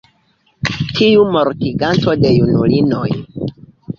[0.99, 3.13] tiu mortiganto de junulinoj!